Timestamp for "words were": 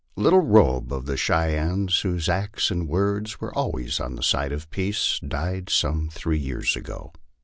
2.87-3.53